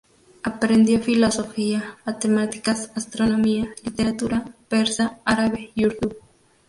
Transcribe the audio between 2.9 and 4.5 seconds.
astronomía, literatura,